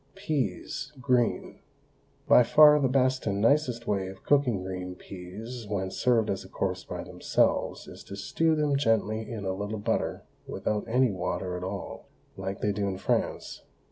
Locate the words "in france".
12.87-13.61